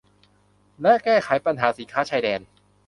[0.81, 2.41] และแก้ไขปัญหาสินค้าชายแดน